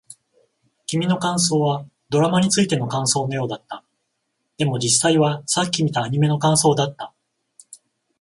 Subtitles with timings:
[0.87, 3.83] 君の感想はドラマについての感想のようだった。
[4.57, 7.13] でも、実際はさっき見たアニメの感想だった。